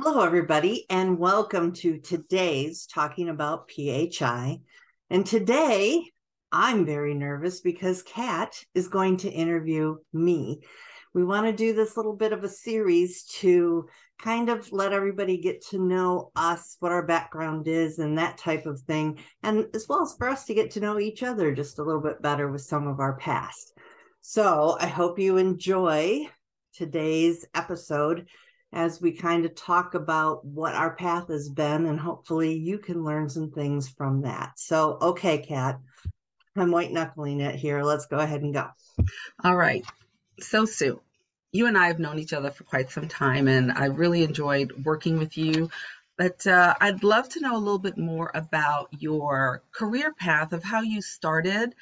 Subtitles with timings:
[0.00, 4.60] Hello, everybody, and welcome to today's Talking About PHI.
[5.10, 6.04] And today
[6.52, 10.60] I'm very nervous because Kat is going to interview me.
[11.14, 13.88] We want to do this little bit of a series to
[14.22, 18.66] kind of let everybody get to know us, what our background is, and that type
[18.66, 21.80] of thing, and as well as for us to get to know each other just
[21.80, 23.72] a little bit better with some of our past.
[24.20, 26.28] So I hope you enjoy
[26.72, 28.28] today's episode
[28.72, 33.04] as we kind of talk about what our path has been, and hopefully you can
[33.04, 34.58] learn some things from that.
[34.58, 35.80] So, okay, Kat,
[36.56, 37.82] I'm white knuckling it here.
[37.82, 38.68] Let's go ahead and go.
[39.42, 39.84] All right.
[40.40, 41.00] So, Sue,
[41.52, 44.84] you and I have known each other for quite some time, and I really enjoyed
[44.84, 45.70] working with you.
[46.18, 50.64] But uh, I'd love to know a little bit more about your career path of
[50.64, 51.74] how you started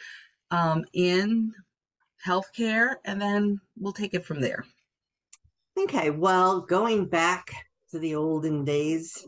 [0.51, 1.53] um, in
[2.25, 4.65] healthcare, and then we'll take it from there.
[5.79, 7.53] Okay, well, going back
[7.91, 9.27] to the olden days,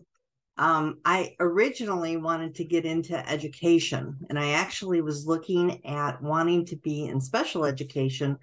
[0.57, 6.65] um, I originally wanted to get into education, and I actually was looking at wanting
[6.67, 8.39] to be in special education,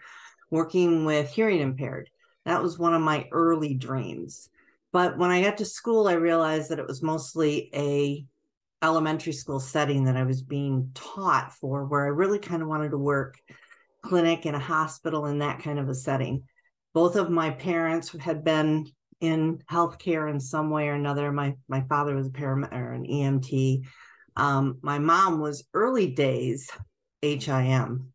[0.51, 2.09] working with hearing impaired.
[2.45, 4.49] That was one of my early dreams.
[4.93, 8.23] But when I got to school, I realized that it was mostly a
[8.83, 12.91] elementary school setting that I was being taught for, where I really kind of wanted
[12.91, 13.39] to work
[14.03, 16.43] clinic in a hospital in that kind of a setting.
[16.95, 18.87] Both of my parents had been
[19.19, 21.29] in healthcare in some way or another.
[21.31, 23.81] My my father was a paramedic or an EMT.
[24.37, 26.71] Um, my mom was early days
[27.21, 28.13] HIM,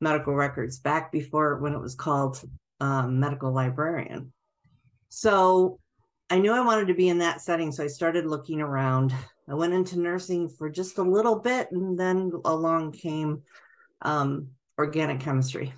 [0.00, 2.42] medical records, back before when it was called
[2.80, 4.32] um, medical librarian.
[5.10, 5.78] So
[6.30, 9.14] I knew I wanted to be in that setting, so I started looking around.
[9.46, 13.42] I went into nursing for just a little bit, and then along came
[14.00, 15.74] um, organic chemistry.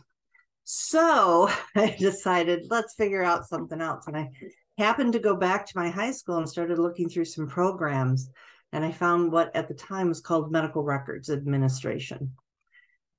[0.64, 4.30] So I decided let's figure out something else, and I
[4.78, 8.28] happened to go back to my high school and started looking through some programs
[8.72, 12.32] and i found what at the time was called medical records administration.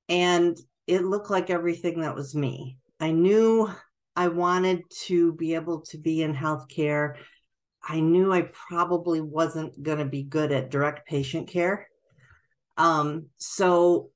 [0.10, 0.56] And
[0.86, 2.78] it looked like everything that was me.
[3.00, 3.72] I knew
[4.18, 7.16] i wanted to be able to be in healthcare.
[7.82, 11.88] I knew i probably wasn't going to be good at direct patient care.
[12.78, 14.10] Um, so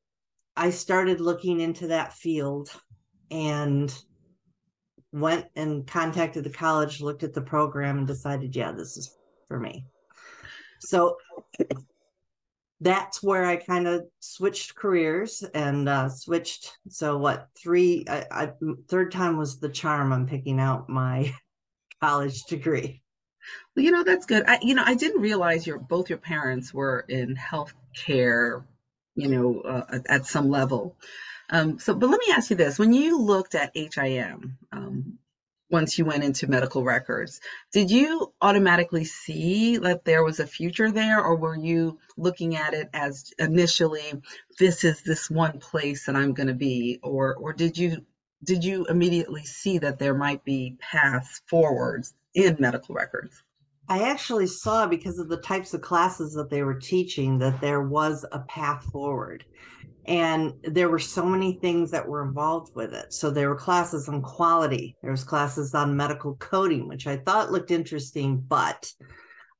[0.57, 2.69] i started looking into that field
[3.31, 3.93] and
[5.11, 9.17] went and contacted the college, looked at the program, and decided, yeah, this is
[9.47, 9.85] for me.
[10.79, 11.17] So
[12.81, 16.77] that's where I kind of switched careers and uh, switched.
[16.87, 18.05] So what three?
[18.07, 18.51] I, I,
[18.87, 20.13] third time was the charm.
[20.13, 21.33] I'm picking out my
[22.01, 23.01] college degree.
[23.75, 24.43] Well, you know that's good.
[24.47, 28.63] I, you know, I didn't realize your both your parents were in healthcare.
[29.15, 30.95] You know, uh, at, at some level.
[31.49, 35.17] Um, so, but let me ask you this: when you looked at HIM, um,
[35.69, 40.91] once you went into medical records, did you automatically see that there was a future
[40.91, 44.21] there, or were you looking at it as initially,
[44.57, 48.05] this is this one place that I'm going to be, or or did you
[48.43, 53.43] did you immediately see that there might be paths forwards in medical records?
[53.87, 57.81] I actually saw because of the types of classes that they were teaching that there
[57.81, 59.45] was a path forward
[60.09, 63.13] and there were so many things that were involved with it.
[63.13, 64.97] So there were classes on quality.
[65.03, 68.91] There was classes on medical coding which i thought looked interesting but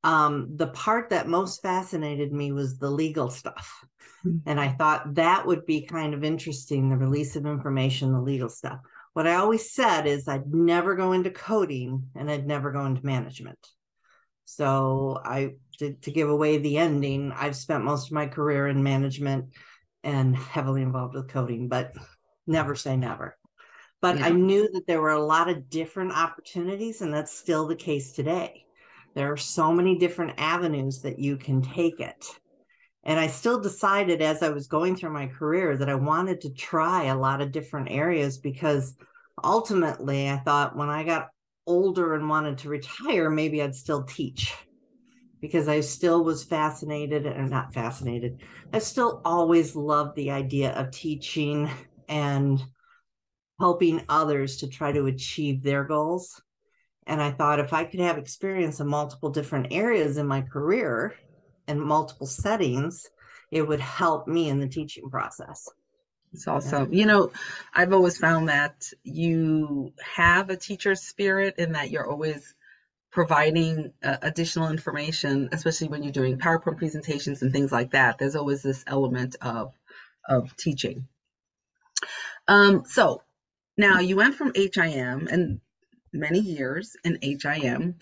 [0.03, 3.83] um, the part that most fascinated me was the legal stuff.
[4.25, 4.49] Mm-hmm.
[4.49, 8.49] and i thought that would be kind of interesting the release of information the legal
[8.49, 8.79] stuff.
[9.13, 13.05] What i always said is i'd never go into coding and i'd never go into
[13.05, 13.59] management.
[14.45, 18.83] So i to, to give away the ending i've spent most of my career in
[18.83, 19.53] management
[20.03, 21.93] and heavily involved with coding, but
[22.47, 22.89] never mm-hmm.
[22.89, 23.37] say never.
[24.01, 24.27] But yeah.
[24.27, 28.13] I knew that there were a lot of different opportunities, and that's still the case
[28.13, 28.65] today.
[29.15, 32.25] There are so many different avenues that you can take it.
[33.03, 36.53] And I still decided as I was going through my career that I wanted to
[36.53, 38.95] try a lot of different areas because
[39.43, 41.29] ultimately I thought when I got
[41.65, 44.53] older and wanted to retire, maybe I'd still teach
[45.41, 48.41] because I still was fascinated and not fascinated.
[48.73, 51.69] I still always loved the idea of teaching
[52.07, 52.61] and
[53.59, 56.41] helping others to try to achieve their goals.
[57.07, 61.15] And I thought if I could have experience in multiple different areas in my career
[61.67, 63.07] and multiple settings,
[63.51, 65.67] it would help me in the teaching process.
[66.33, 66.93] It's awesome.
[66.93, 67.31] You know,
[67.73, 72.53] I've always found that you have a teacher's spirit in that you're always
[73.11, 78.17] providing uh, additional information, especially when you're doing PowerPoint presentations and things like that.
[78.19, 79.73] There's always this element of
[80.27, 81.07] of teaching.
[82.47, 83.23] Um, so
[83.77, 85.61] now you went from HIM and
[86.13, 87.95] many years in HIM,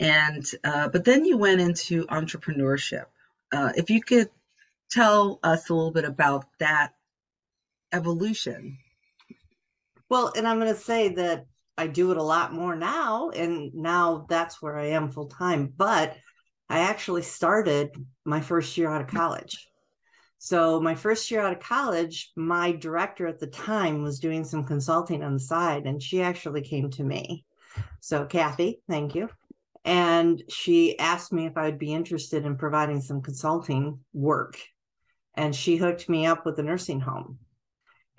[0.00, 3.06] And uh, but then you went into entrepreneurship.
[3.52, 4.28] Uh, if you could
[4.90, 6.94] tell us a little bit about that
[7.92, 8.78] evolution.
[10.08, 11.46] Well, and I'm going to say that
[11.82, 15.72] I do it a lot more now, and now that's where I am full time.
[15.76, 16.16] But
[16.68, 17.90] I actually started
[18.24, 19.16] my first year out of mm.
[19.16, 19.68] college.
[20.38, 24.62] So, my first year out of college, my director at the time was doing some
[24.62, 27.44] consulting on the side, and she actually came to me.
[27.98, 29.28] So, Kathy, thank you.
[29.84, 34.56] And she asked me if I would be interested in providing some consulting work.
[35.34, 37.38] And she hooked me up with a nursing home.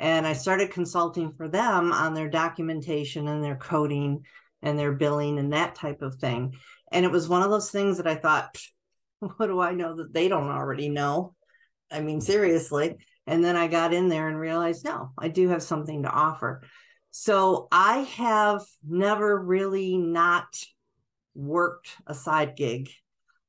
[0.03, 4.25] And I started consulting for them on their documentation and their coding
[4.61, 6.55] and their billing and that type of thing.
[6.91, 8.57] And it was one of those things that I thought,
[9.37, 11.35] what do I know that they don't already know?
[11.89, 12.97] I mean, seriously.
[13.27, 16.63] And then I got in there and realized, no, I do have something to offer.
[17.11, 20.47] So I have never really not
[21.33, 22.89] worked a side gig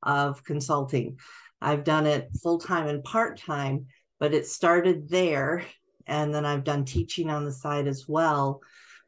[0.01, 1.19] of consulting.
[1.61, 3.87] I've done it full time and part time,
[4.21, 5.65] but it started there.
[6.07, 8.61] And then I've done teaching on the side as well.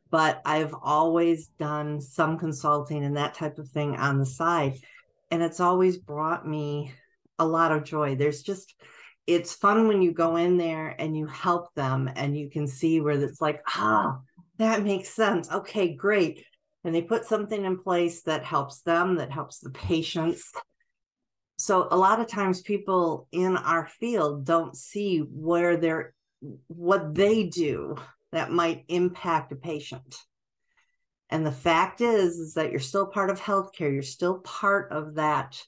[0.10, 4.80] But I've always done some consulting and that type of thing on the side.
[5.32, 6.94] And it's always brought me
[7.40, 8.16] a lot of joy.
[8.16, 8.76] There's just,
[9.26, 13.02] it's fun when you go in there and you help them and you can see
[13.02, 14.20] where it's like, ah,
[14.58, 15.52] that makes sense.
[15.52, 16.46] Okay, great
[16.88, 20.54] and they put something in place that helps them, that helps the patients.
[21.58, 26.14] So a lot of times people in our field don't see where they're
[26.68, 27.96] what they do
[28.32, 30.16] that might impact a patient.
[31.30, 33.92] And the fact is, is that you're still part of healthcare.
[33.92, 35.62] You're still part of that,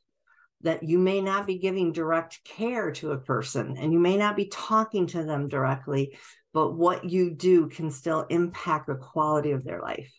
[0.62, 4.36] that you may not be giving direct care to a person and you may not
[4.36, 6.18] be talking to them directly,
[6.54, 10.14] but what you do can still impact the quality of their life.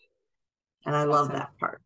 [0.85, 1.81] And I love that part.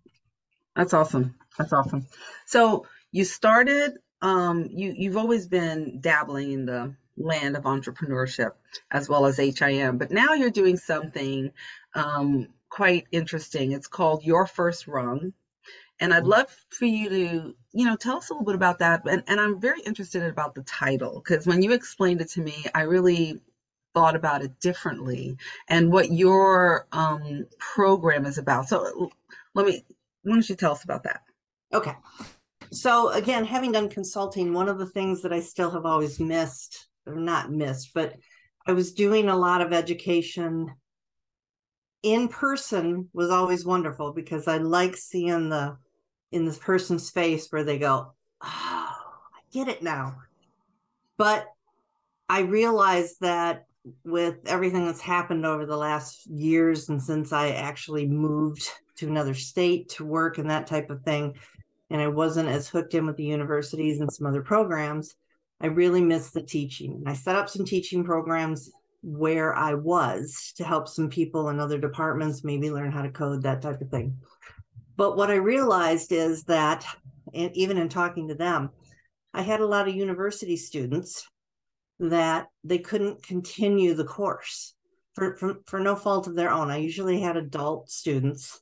[0.75, 1.35] That's awesome.
[1.57, 2.05] That's awesome.
[2.45, 8.51] So you started, um, you you've always been dabbling in the land of entrepreneurship
[8.91, 11.51] as well as HIM, but now you're doing something
[11.93, 13.71] um, quite interesting.
[13.71, 15.33] It's called Your First Rung.
[15.99, 16.31] And I'd mm-hmm.
[16.31, 19.03] love for you to, you know, tell us a little bit about that.
[19.09, 22.65] And, and I'm very interested about the title because when you explained it to me,
[22.73, 23.39] I really
[23.93, 25.37] thought about it differently
[25.69, 28.67] and what your um, program is about.
[28.67, 29.09] So
[29.53, 29.85] let me,
[30.23, 31.21] why don't you tell us about that?
[31.73, 31.93] Okay.
[32.71, 36.87] So again, having done consulting, one of the things that I still have always missed,
[37.05, 38.15] not missed, but
[38.67, 40.73] I was doing a lot of education
[42.01, 45.77] in person was always wonderful because I like seeing the
[46.31, 50.21] in this person's face where they go, "Oh, I get it now."
[51.17, 51.47] But
[52.29, 53.65] I realized that
[54.03, 59.33] with everything that's happened over the last years and since I actually moved to another
[59.33, 61.35] state to work and that type of thing,
[61.89, 65.15] and I wasn't as hooked in with the universities and some other programs,
[65.61, 67.03] I really missed the teaching.
[67.05, 68.71] I set up some teaching programs
[69.01, 73.43] where I was to help some people in other departments maybe learn how to code,
[73.43, 74.17] that type of thing.
[74.97, 76.85] But what I realized is that,
[77.33, 78.69] and even in talking to them,
[79.33, 81.27] I had a lot of university students
[81.99, 84.73] that they couldn't continue the course
[85.13, 86.69] for, for, for no fault of their own.
[86.69, 88.59] I usually had adult students,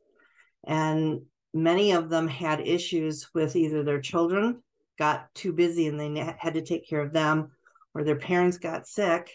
[0.66, 1.22] and
[1.54, 4.62] many of them had issues with either their children
[4.98, 7.52] got too busy and they had to take care of them,
[7.94, 9.32] or their parents got sick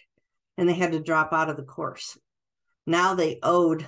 [0.56, 2.18] and they had to drop out of the course.
[2.86, 3.86] Now they owed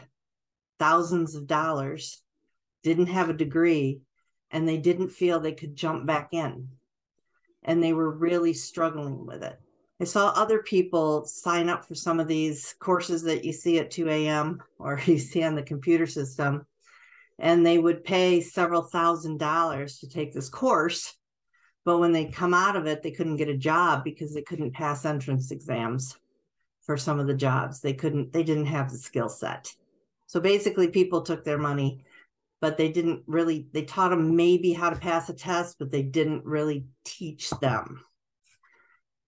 [0.79, 2.23] thousands of dollars,
[2.83, 4.01] didn't have a degree,
[4.51, 6.69] and they didn't feel they could jump back in.
[7.63, 9.59] And they were really struggling with it.
[10.01, 13.91] I saw other people sign up for some of these courses that you see at
[13.91, 14.63] 2 a.m.
[14.79, 16.67] or you see on the computer system,
[17.39, 21.15] and they would pay several thousand dollars to take this course.
[21.91, 24.71] But when they come out of it, they couldn't get a job because they couldn't
[24.71, 26.17] pass entrance exams
[26.83, 27.81] for some of the jobs.
[27.81, 29.75] They couldn't, they didn't have the skill set.
[30.29, 32.05] So basically, people took their money,
[32.61, 36.05] but they didn't really, they taught them maybe how to pass a test, but they
[36.05, 38.05] didn't really teach them.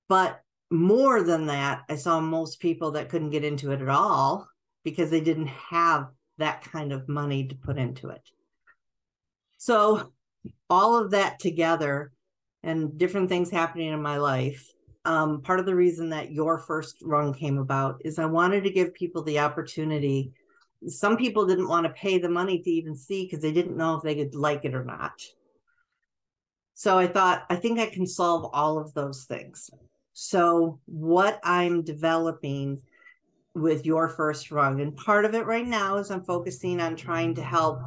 [0.09, 0.41] But
[0.71, 4.47] more than that, I saw most people that couldn't get into it at all
[4.85, 8.23] because they didn't have that kind of money to put into it.
[9.59, 10.13] So,
[10.71, 12.13] all of that together
[12.63, 14.73] and different things happening in my life.
[15.05, 18.71] Um, part of the reason that your first rung came about is I wanted to
[18.71, 20.33] give people the opportunity.
[20.87, 23.97] Some people didn't want to pay the money to even see because they didn't know
[23.97, 25.21] if they could like it or not.
[26.75, 29.71] So I thought, I think I can solve all of those things.
[30.15, 32.83] So, what I'm developing
[33.55, 37.35] with your first rung, and part of it right now is I'm focusing on trying
[37.37, 37.81] to help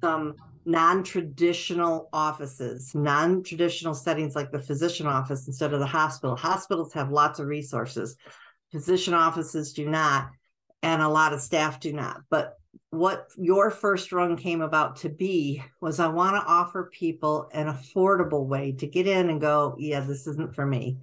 [0.00, 0.34] some
[0.66, 6.34] non-traditional offices, non-traditional settings like the physician office instead of the hospital.
[6.36, 8.16] Hospitals have lots of resources.
[8.72, 10.28] Physician offices do not,
[10.82, 12.20] and a lot of staff do not.
[12.28, 12.54] But
[12.90, 17.68] what your first rung came about to be was I want to offer people an
[17.68, 20.98] affordable way to get in and go, yeah, this isn't for me,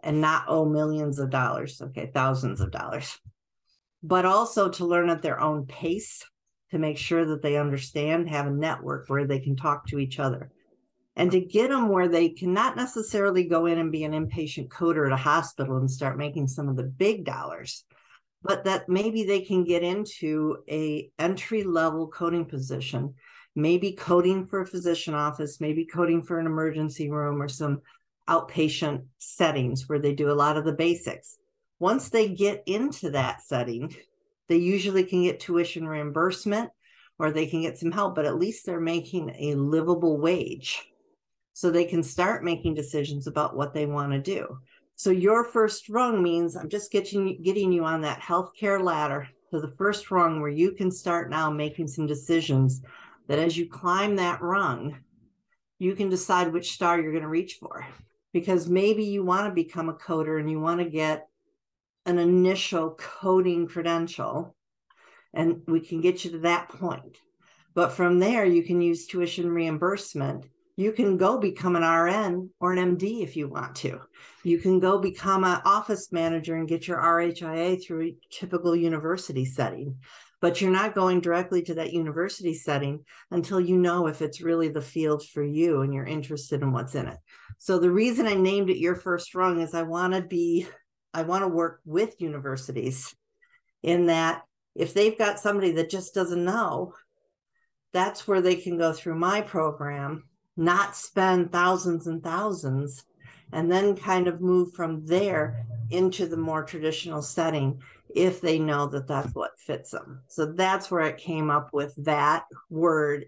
[0.00, 3.18] and not owe millions of dollars, okay, thousands of dollars,
[4.04, 6.24] but also to learn at their own pace
[6.70, 10.18] to make sure that they understand, have a network where they can talk to each
[10.18, 10.50] other.
[11.16, 14.68] And to get them where they can not necessarily go in and be an inpatient
[14.68, 17.84] coder at a hospital and start making some of the big dollars,
[18.42, 23.14] but that maybe they can get into a entry level coding position,
[23.54, 27.82] maybe coding for a physician office, maybe coding for an emergency room or some
[28.28, 31.36] outpatient settings where they do a lot of the basics.
[31.80, 33.94] Once they get into that setting,
[34.50, 36.70] they usually can get tuition reimbursement
[37.20, 40.82] or they can get some help, but at least they're making a livable wage.
[41.52, 44.58] So they can start making decisions about what they want to do.
[44.96, 49.60] So your first rung means I'm just getting getting you on that healthcare ladder to
[49.60, 52.82] the first rung where you can start now making some decisions
[53.28, 54.98] that as you climb that rung,
[55.78, 57.86] you can decide which star you're going to reach for.
[58.32, 61.29] Because maybe you want to become a coder and you want to get
[62.06, 64.54] an initial coding credential
[65.32, 67.18] and we can get you to that point.
[67.74, 70.46] But from there, you can use tuition reimbursement.
[70.76, 74.00] You can go become an RN or an MD if you want to.
[74.42, 79.44] You can go become an office manager and get your RHIA through a typical university
[79.44, 79.96] setting.
[80.40, 84.68] But you're not going directly to that university setting until you know if it's really
[84.68, 87.18] the field for you and you're interested in what's in it.
[87.58, 90.66] So the reason I named it your first rung is I want to be
[91.12, 93.14] I want to work with universities
[93.82, 94.42] in that
[94.74, 96.94] if they've got somebody that just doesn't know,
[97.92, 100.24] that's where they can go through my program,
[100.56, 103.04] not spend thousands and thousands,
[103.52, 107.80] and then kind of move from there into the more traditional setting
[108.14, 110.22] if they know that that's what fits them.
[110.28, 113.26] So that's where it came up with that word,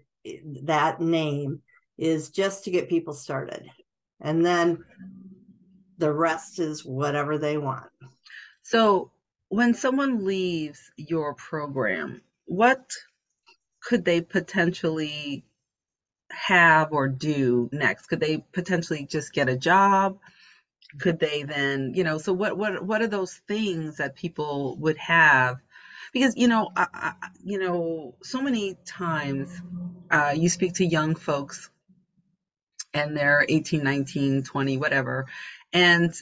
[0.63, 1.61] that name
[1.97, 3.69] is just to get people started.
[4.21, 4.83] And then
[6.03, 7.89] the rest is whatever they want.
[8.61, 9.11] So,
[9.47, 12.91] when someone leaves your program, what
[13.81, 15.45] could they potentially
[16.29, 18.07] have or do next?
[18.07, 20.19] Could they potentially just get a job?
[20.99, 24.97] Could they then, you know, so what what what are those things that people would
[24.97, 25.55] have?
[26.11, 27.13] Because you know, I, I,
[27.45, 29.49] you know, so many times
[30.11, 31.69] uh, you speak to young folks
[32.93, 35.27] and they're 18, 19, 20, whatever,
[35.73, 36.13] and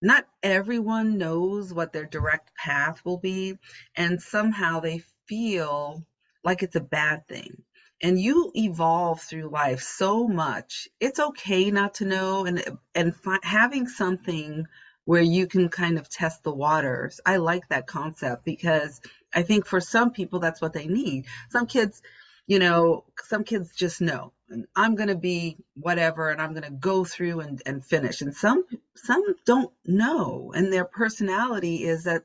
[0.00, 3.58] not everyone knows what their direct path will be.
[3.96, 6.04] And somehow they feel
[6.44, 7.62] like it's a bad thing.
[8.00, 10.88] And you evolve through life so much.
[11.00, 12.62] It's okay not to know and
[12.94, 14.66] and fi- having something
[15.04, 17.20] where you can kind of test the waters.
[17.26, 19.00] I like that concept because
[19.34, 21.26] I think for some people that's what they need.
[21.50, 22.00] Some kids,
[22.46, 24.32] you know, some kids just know
[24.74, 28.22] I'm going to be whatever and I'm going to go through and, and finish.
[28.22, 28.64] And some
[28.94, 32.24] some don't know and their personality is that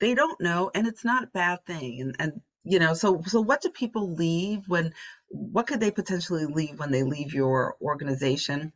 [0.00, 2.00] they don't know and it's not a bad thing.
[2.00, 4.94] And and you know, so so what do people leave when
[5.28, 8.72] what could they potentially leave when they leave your organization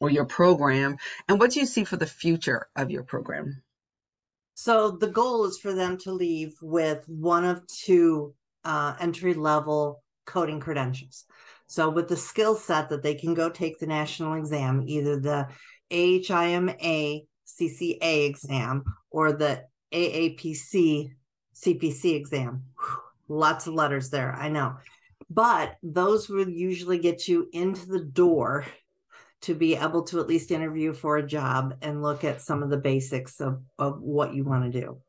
[0.00, 0.96] or your program?
[1.28, 3.62] And what do you see for the future of your program?
[4.54, 10.02] So the goal is for them to leave with one of two uh, entry level
[10.26, 11.24] coding credentials.
[11.72, 15.48] So with the skill set that they can go take the national exam, either the
[15.90, 21.12] AHIMA CCA exam or the AAPC
[21.56, 22.64] CPC exam.
[22.78, 24.76] Whew, lots of letters there, I know.
[25.30, 28.66] But those would usually get you into the door
[29.40, 32.68] to be able to at least interview for a job and look at some of
[32.68, 35.00] the basics of, of what you want to do.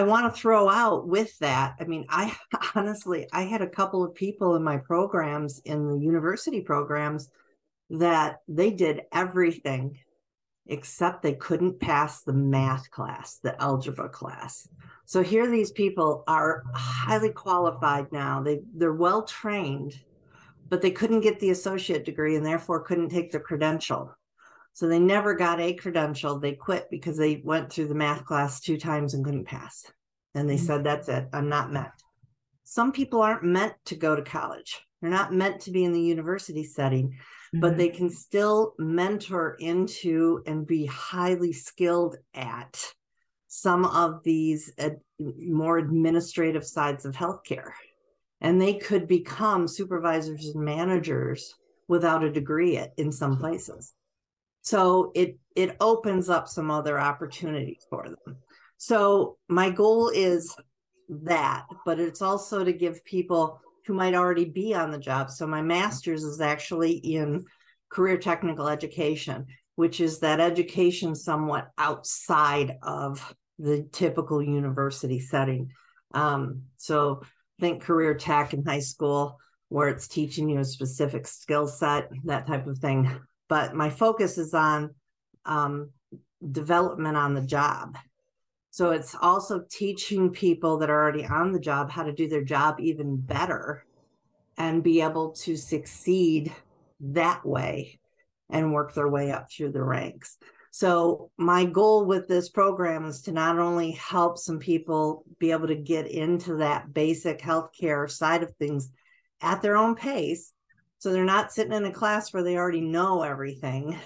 [0.00, 1.74] I want to throw out with that.
[1.78, 2.34] I mean, I
[2.74, 7.28] honestly, I had a couple of people in my programs, in the university programs,
[7.90, 9.98] that they did everything
[10.66, 14.66] except they couldn't pass the math class, the algebra class.
[15.04, 18.42] So here these people are highly qualified now.
[18.42, 20.00] They they're well trained,
[20.70, 24.16] but they couldn't get the associate degree and therefore couldn't take the credential.
[24.72, 26.38] So they never got a credential.
[26.38, 29.84] They quit because they went through the math class two times and couldn't pass.
[30.34, 30.64] And they mm-hmm.
[30.64, 31.28] said, That's it.
[31.32, 31.88] I'm not meant.
[32.64, 36.00] Some people aren't meant to go to college, they're not meant to be in the
[36.00, 37.60] university setting, mm-hmm.
[37.60, 42.94] but they can still mentor into and be highly skilled at
[43.48, 44.72] some of these
[45.18, 47.72] more administrative sides of healthcare.
[48.40, 51.54] and they could become supervisors and managers
[51.88, 53.92] without a degree in some places.
[54.62, 58.36] So it it opens up some other opportunities for them.
[58.76, 60.54] So my goal is
[61.08, 65.30] that, but it's also to give people who might already be on the job.
[65.30, 67.44] So my master's is actually in
[67.90, 75.70] career technical education, which is that education somewhat outside of the typical university setting.
[76.14, 77.22] Um, so
[77.58, 79.38] think career tech in high school,
[79.68, 83.20] where it's teaching you a specific skill set, that type of thing.
[83.50, 84.94] But my focus is on
[85.44, 85.90] um,
[86.52, 87.98] development on the job.
[88.70, 92.44] So it's also teaching people that are already on the job how to do their
[92.44, 93.84] job even better
[94.56, 96.54] and be able to succeed
[97.00, 97.98] that way
[98.48, 100.38] and work their way up through the ranks.
[100.72, 105.66] So, my goal with this program is to not only help some people be able
[105.66, 108.88] to get into that basic healthcare side of things
[109.40, 110.52] at their own pace.
[111.00, 113.98] So, they're not sitting in a class where they already know everything.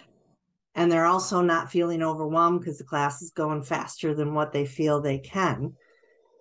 [0.75, 4.67] And they're also not feeling overwhelmed because the class is going faster than what they
[4.67, 5.75] feel they can.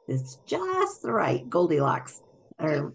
[0.08, 2.22] It's just the right Goldilocks
[2.60, 2.94] or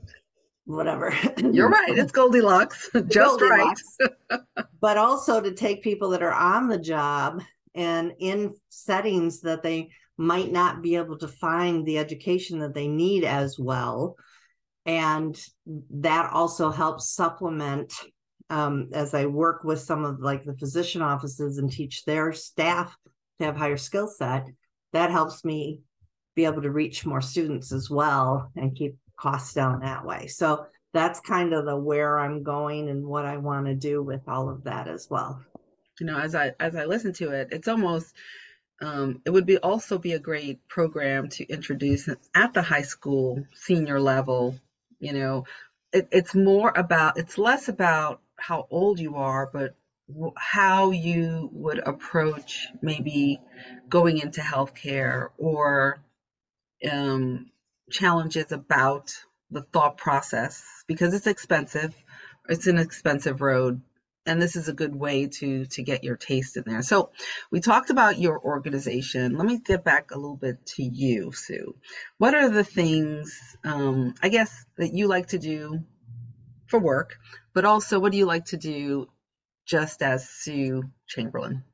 [0.64, 1.14] whatever.
[1.38, 1.96] You're right.
[1.96, 2.90] It's Goldilocks.
[3.08, 3.96] Just Goldilocks.
[4.00, 4.40] right.
[4.80, 7.42] but also to take people that are on the job
[7.74, 12.88] and in settings that they might not be able to find the education that they
[12.88, 14.16] need as well.
[14.88, 15.38] And
[15.90, 17.92] that also helps supplement
[18.48, 22.96] um, as I work with some of like the physician offices and teach their staff
[23.38, 24.46] to have higher skill set.
[24.94, 25.82] That helps me
[26.34, 30.26] be able to reach more students as well and keep costs down that way.
[30.26, 30.64] So
[30.94, 34.48] that's kind of the where I'm going and what I want to do with all
[34.48, 35.44] of that as well.
[36.00, 38.14] You know, as I as I listen to it, it's almost
[38.80, 43.44] um, it would be also be a great program to introduce at the high school
[43.52, 44.58] senior level.
[45.00, 45.44] You know,
[45.92, 49.74] it, it's more about it's less about how old you are, but
[50.36, 53.40] how you would approach maybe
[53.88, 55.98] going into healthcare or
[56.90, 57.46] um,
[57.90, 59.12] challenges about
[59.50, 61.94] the thought process because it's expensive.
[62.48, 63.80] It's an expensive road,
[64.28, 66.82] and this is a good way to to get your taste in there.
[66.82, 67.10] So,
[67.50, 69.36] we talked about your organization.
[69.36, 71.74] Let me get back a little bit to you, Sue.
[72.18, 75.80] What are the things um, I guess that you like to do
[76.66, 77.16] for work,
[77.54, 79.08] but also what do you like to do
[79.66, 81.64] just as Sue Chamberlain?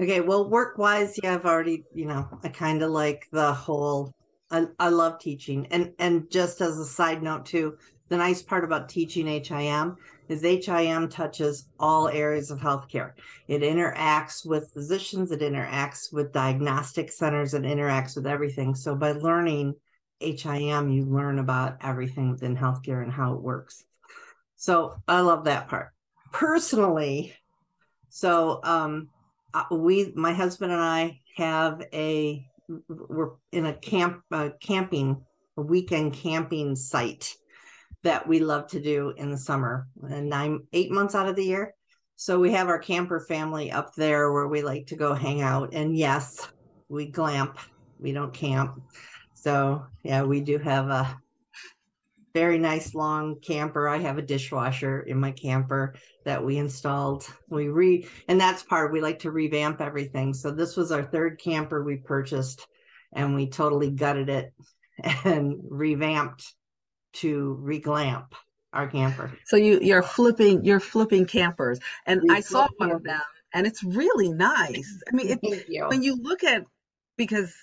[0.00, 4.12] Okay, well, work wise, yeah, I've already, you know, I kind of like the whole
[4.50, 5.66] I, I love teaching.
[5.70, 9.96] And and just as a side note too, the nice part about teaching HIM
[10.32, 13.12] is HIM touches all areas of healthcare.
[13.48, 18.74] It interacts with physicians, it interacts with diagnostic centers, it interacts with everything.
[18.74, 19.74] So by learning
[20.20, 23.84] HIM, you learn about everything within healthcare and how it works.
[24.56, 25.90] So I love that part.
[26.32, 27.34] Personally,
[28.08, 29.08] so um,
[29.52, 32.46] uh, we, my husband and I, have a
[32.88, 35.24] we're in a camp uh, camping
[35.56, 37.34] a weekend camping site
[38.02, 41.44] that we love to do in the summer and nine eight months out of the
[41.44, 41.74] year
[42.16, 45.70] so we have our camper family up there where we like to go hang out
[45.72, 46.48] and yes
[46.88, 47.58] we glamp
[47.98, 48.80] we don't camp
[49.34, 51.16] so yeah we do have a
[52.34, 53.88] very nice long camper.
[53.88, 57.26] I have a dishwasher in my camper that we installed.
[57.48, 60.34] We re and that's part we like to revamp everything.
[60.34, 62.66] So this was our third camper we purchased
[63.14, 64.52] and we totally gutted it
[65.24, 66.54] and revamped
[67.14, 68.28] to reglamp
[68.72, 69.32] our camper.
[69.44, 71.78] So you you're flipping you're flipping campers.
[72.06, 72.96] And we I saw one campers.
[72.96, 73.20] of them
[73.52, 75.02] and it's really nice.
[75.10, 75.86] I mean it, you.
[75.88, 76.64] when you look at
[77.16, 77.54] because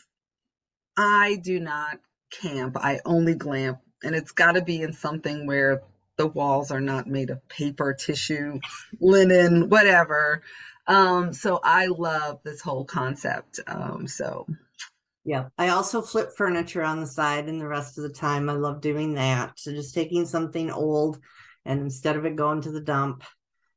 [0.95, 2.77] I do not camp.
[2.77, 5.81] I only glamp and it's got to be in something where
[6.17, 8.59] the walls are not made of paper, tissue,
[8.99, 10.43] linen, whatever.
[10.85, 13.59] Um, so I love this whole concept.
[13.65, 14.45] Um, so
[15.25, 18.53] yeah, I also flip furniture on the side, and the rest of the time I
[18.53, 19.53] love doing that.
[19.57, 21.19] So just taking something old,
[21.65, 23.23] and instead of it going to the dump,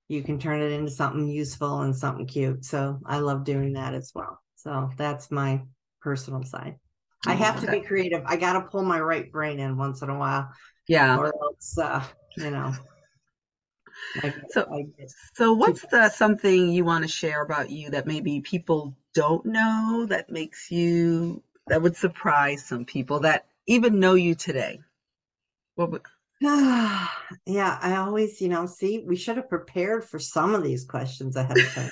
[0.08, 2.64] you can turn it into something useful and something cute.
[2.64, 4.40] So I love doing that as well.
[4.56, 5.62] So that's my
[6.00, 6.76] personal side.
[7.26, 8.22] I have to be creative.
[8.26, 10.50] I got to pull my right brain in once in a while.
[10.88, 11.16] Yeah.
[11.16, 12.02] Or else, uh,
[12.36, 12.72] you know.
[14.22, 14.86] I, so, I
[15.34, 20.06] so what's the something you want to share about you that maybe people don't know
[20.08, 24.80] that makes you that would surprise some people that even know you today?
[25.74, 26.02] What would
[26.42, 27.08] yeah,
[27.80, 31.56] I always, you know, see, we should have prepared for some of these questions ahead
[31.56, 31.90] of time.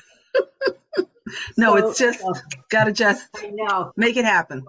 [1.57, 2.33] no, so, it's just uh,
[2.69, 4.65] gotta just I know make it happen.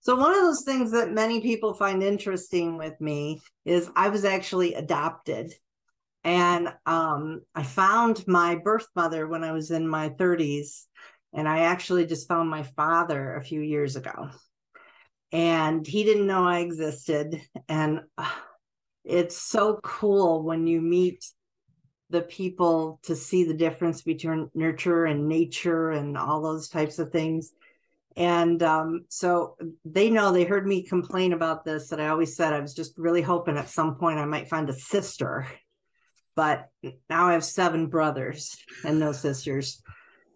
[0.00, 4.24] So, one of those things that many people find interesting with me is I was
[4.24, 5.52] actually adopted.
[6.28, 10.84] And um, I found my birth mother when I was in my 30s.
[11.32, 14.28] And I actually just found my father a few years ago.
[15.32, 17.40] And he didn't know I existed.
[17.66, 18.30] And uh,
[19.06, 21.24] it's so cool when you meet
[22.10, 27.10] the people to see the difference between nurture and nature and all those types of
[27.10, 27.52] things
[28.16, 32.52] and um, so they know they heard me complain about this that I always said
[32.52, 35.46] I was just really hoping at some point I might find a sister.
[36.38, 36.68] But
[37.10, 39.82] now I have seven brothers and no sisters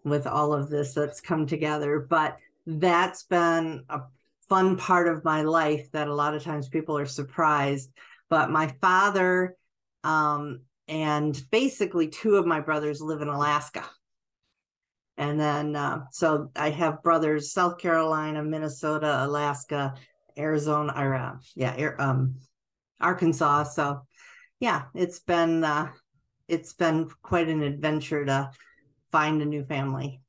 [0.03, 2.05] with all of this that's come together.
[2.09, 4.01] But that's been a
[4.49, 7.89] fun part of my life that a lot of times people are surprised.
[8.29, 9.55] But my father
[10.03, 13.85] um, and basically two of my brothers live in Alaska.
[15.15, 19.93] And then, uh, so I have brothers South Carolina, Minnesota, Alaska,
[20.37, 22.35] Arizona, or uh, yeah, um,
[22.99, 23.63] Arkansas.
[23.63, 24.01] So,
[24.63, 25.91] yeah, it's been uh,
[26.47, 28.49] it's been quite an adventure to
[29.11, 30.21] find a new family.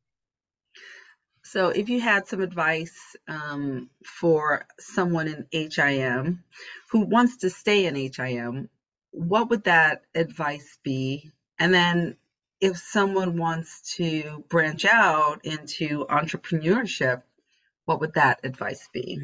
[1.44, 6.42] So, if you had some advice um, for someone in HIM
[6.90, 8.70] who wants to stay in HIM,
[9.12, 11.31] what would that advice be?
[11.61, 12.16] And then
[12.61, 17.23] if someone wants to branch out into entrepreneurship,
[17.85, 19.20] what would that advice be?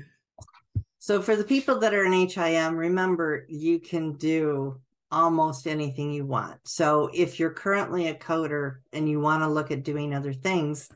[1.00, 6.26] So, for the people that are in HIM, remember you can do almost anything you
[6.26, 6.58] want.
[6.64, 10.88] So, if you're currently a coder and you want to look at doing other things,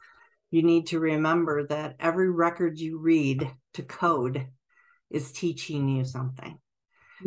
[0.50, 4.46] you need to remember that every record you read to code
[5.10, 6.58] is teaching you something.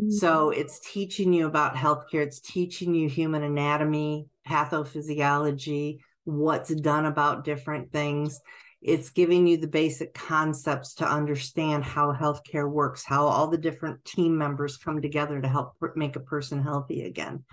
[0.10, 0.60] So mm-hmm.
[0.60, 7.92] it's teaching you about healthcare, it's teaching you human anatomy, pathophysiology, what's done about different
[7.92, 8.40] things.
[8.82, 14.06] It's giving you the basic concepts to understand how healthcare works, how all the different
[14.06, 17.44] team members come together to help make a person healthy again.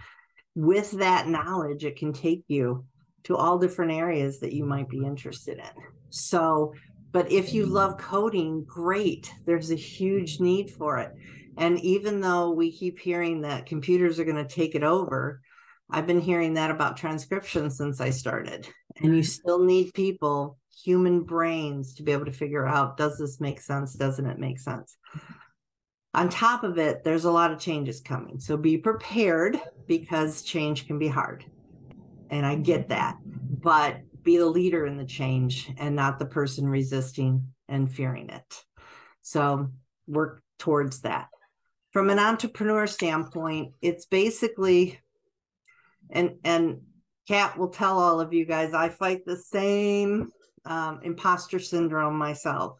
[0.55, 2.85] With that knowledge, it can take you
[3.25, 5.83] to all different areas that you might be interested in.
[6.11, 6.75] So,
[7.11, 9.33] but if you love coding, great.
[9.47, 11.13] There's a huge need for it.
[11.57, 15.41] And even though we keep hearing that computers are going to take it over,
[15.91, 18.69] I've been hearing that about transcription since I started.
[18.97, 19.23] And you mm-hmm.
[19.23, 23.95] still need people, human brains, to be able to figure out does this make sense?
[23.95, 24.97] Doesn't it make sense?
[26.15, 28.39] On top of it, there's a lot of changes coming.
[28.39, 31.45] So be prepared because change can be hard.
[32.31, 33.17] And I get that.
[33.25, 38.65] But be the leader in the change and not the person resisting and fearing it.
[39.23, 39.71] So
[40.07, 41.29] work towards that
[41.95, 44.99] from an entrepreneur standpoint, it's basically,
[46.11, 46.81] and and
[47.29, 50.31] Kat will tell all of you guys, I fight the same
[50.65, 52.79] um, imposter syndrome myself.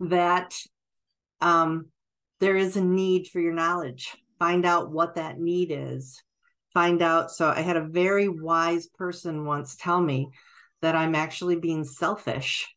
[0.00, 0.54] That
[1.40, 1.86] um,
[2.40, 4.16] there is a need for your knowledge.
[4.38, 6.22] Find out what that need is.
[6.72, 7.30] Find out.
[7.30, 10.30] So I had a very wise person once tell me
[10.82, 12.68] that I'm actually being selfish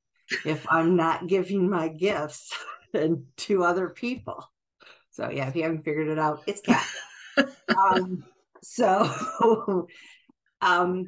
[0.46, 2.54] if I'm not giving my gifts
[3.38, 4.44] to other people.
[5.12, 6.86] So yeah, if you haven't figured it out, it's Kat.
[7.78, 8.24] um,
[8.62, 9.10] so
[10.62, 11.06] um,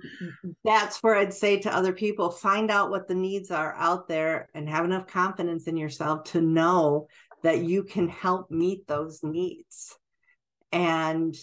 [0.64, 4.50] that's where I'd say to other people, find out what the needs are out there
[4.54, 7.08] and have enough confidence in yourself to know
[7.44, 9.98] that you can help meet those needs
[10.72, 11.36] and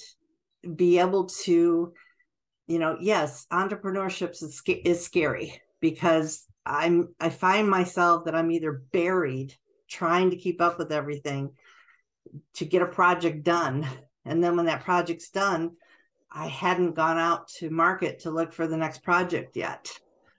[0.74, 1.92] be able to,
[2.66, 8.82] you know, yes, entrepreneurship is, is scary because I'm I find myself that I'm either
[8.92, 9.54] buried
[9.88, 11.52] trying to keep up with everything
[12.54, 13.86] to get a project done.
[14.24, 15.72] And then when that project's done,
[16.36, 19.90] I hadn't gone out to market to look for the next project yet.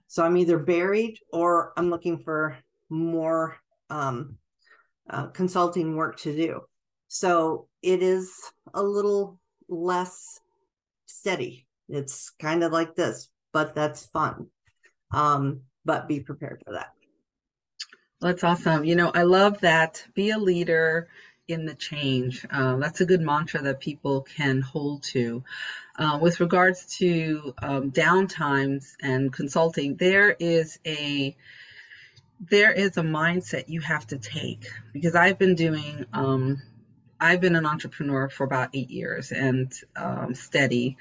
[0.06, 2.56] So I'm either buried or I'm looking for
[2.90, 3.58] more
[3.90, 4.38] um,
[5.10, 6.62] uh, consulting work to do.
[7.08, 8.32] So it is
[8.76, 10.40] a little less
[11.08, 11.66] steady.
[11.90, 14.48] It's kind of like this, but that's fun.
[15.12, 16.92] Um, but be prepared for that.
[18.22, 18.84] That's awesome.
[18.84, 20.04] You know, I love that.
[20.14, 21.08] Be a leader,
[21.48, 22.46] in the change.
[22.50, 25.44] Uh, that's a good mantra that people can hold to.
[25.98, 31.36] Uh, with regards to um, downtimes and consulting, there is a
[32.40, 36.62] there is a mindset you have to take because I've been doing um,
[37.20, 40.98] I've been an entrepreneur for about eight years and um, steady,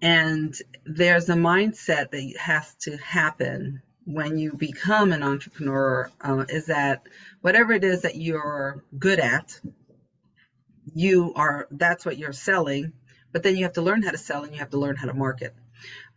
[0.00, 6.66] and there's a mindset that has to happen when you become an entrepreneur uh, is
[6.66, 7.06] that
[7.40, 9.60] whatever it is that you're good at
[10.94, 12.92] you are that's what you're selling
[13.32, 15.06] but then you have to learn how to sell and you have to learn how
[15.06, 15.54] to market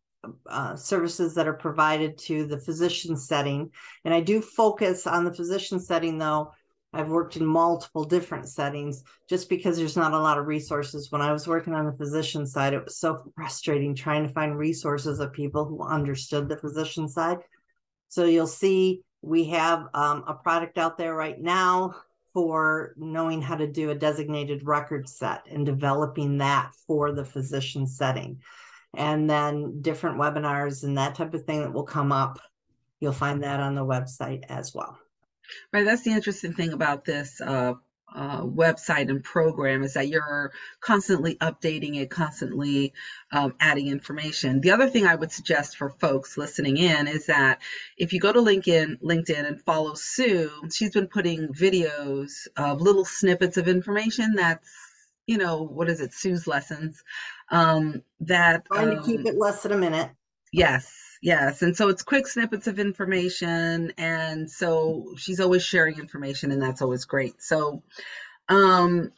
[0.48, 3.70] uh, services that are provided to the physician setting.
[4.04, 6.52] And I do focus on the physician setting, though,
[6.92, 11.10] I've worked in multiple different settings just because there's not a lot of resources.
[11.12, 14.58] When I was working on the physician side, it was so frustrating trying to find
[14.58, 17.38] resources of people who understood the physician side.
[18.08, 21.94] So you'll see we have um, a product out there right now
[22.32, 27.86] for knowing how to do a designated record set and developing that for the physician
[27.86, 28.40] setting.
[28.96, 32.40] And then different webinars and that type of thing that will come up.
[32.98, 34.98] You'll find that on the website as well.
[35.72, 37.74] Right, that's the interesting thing about this uh,
[38.14, 42.92] uh, website and program is that you're constantly updating it, constantly
[43.32, 44.60] um, adding information.
[44.60, 47.60] The other thing I would suggest for folks listening in is that
[47.96, 53.04] if you go to LinkedIn, LinkedIn and follow Sue, she's been putting videos of little
[53.04, 54.68] snippets of information that's
[55.26, 57.04] you know what is it sue's lessons
[57.50, 60.10] um that trying um, to keep it less than a minute
[60.52, 66.50] yes Yes, and so it's quick snippets of information, and so she's always sharing information,
[66.50, 67.42] and that's always great.
[67.42, 67.82] So,
[68.48, 69.12] um,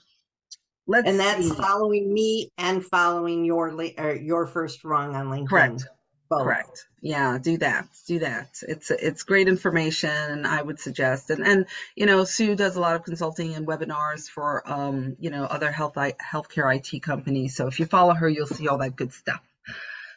[0.89, 1.55] let's and that's see.
[1.55, 3.71] following me and following your
[4.17, 5.49] your first rung on LinkedIn.
[5.49, 5.87] Correct.
[6.29, 6.45] Both.
[6.45, 6.87] Correct.
[7.03, 7.87] Yeah, do that.
[8.09, 8.49] Do that.
[8.67, 10.11] It's it's great information.
[10.11, 13.67] And I would suggest, and and you know, Sue does a lot of consulting and
[13.67, 17.55] webinars for um you know other health healthcare IT companies.
[17.55, 19.41] So if you follow her, you'll see all that good stuff.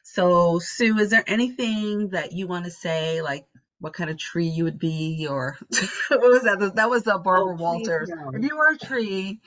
[0.08, 3.48] So, Sue, is there anything that you want to say, like
[3.80, 5.58] what kind of tree you would be, or
[6.10, 6.74] what was that?
[6.76, 8.12] That was uh, Barbara oh, Walters.
[8.34, 9.42] If you were a tree,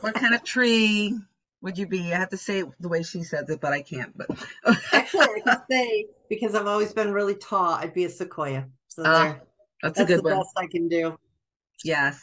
[0.00, 1.18] what kind of tree
[1.62, 2.14] would you be?
[2.14, 4.16] I have to say it the way she says it, but I can't.
[4.16, 4.30] But
[4.92, 8.68] actually, I can say because I've always been really tall, I'd be a sequoia.
[8.86, 9.34] So uh,
[9.82, 10.38] that's, that's, a good the one.
[10.38, 11.18] best I can do.
[11.82, 12.22] Yes.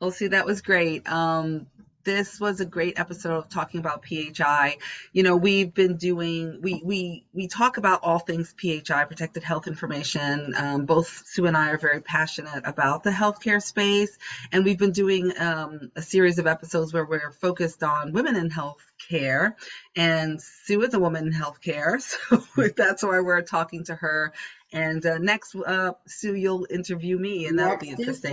[0.00, 1.10] Well, see, that was great.
[1.10, 1.66] Um,
[2.04, 4.76] this was a great episode of talking about PHI.
[5.12, 9.66] You know, we've been doing we we we talk about all things PHI, protected health
[9.66, 10.54] information.
[10.56, 14.16] Um, both Sue and I are very passionate about the healthcare space,
[14.52, 18.50] and we've been doing um, a series of episodes where we're focused on women in
[18.50, 19.54] healthcare.
[19.96, 24.32] And Sue is a woman in healthcare, so that's why we're talking to her.
[24.72, 28.32] And uh, next, uh, Sue, you'll interview me, and that'll be interesting.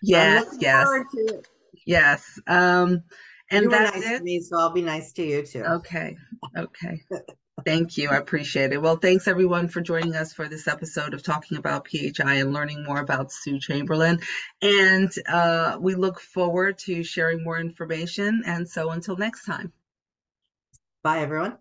[0.00, 0.86] Yes, yes.
[1.88, 2.38] Yes.
[2.46, 3.02] Um,
[3.50, 4.18] and you that's nice it.
[4.18, 5.64] to me, so I'll be nice to you too.
[5.64, 6.18] Okay.
[6.54, 7.00] Okay.
[7.64, 8.10] Thank you.
[8.10, 8.80] I appreciate it.
[8.80, 12.84] Well, thanks everyone for joining us for this episode of talking about PHI and learning
[12.84, 14.20] more about Sue Chamberlain.
[14.62, 18.42] And uh, we look forward to sharing more information.
[18.46, 19.72] And so until next time.
[21.02, 21.56] Bye, everyone.